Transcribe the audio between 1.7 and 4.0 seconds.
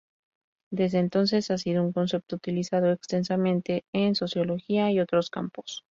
un concepto utilizado extensamente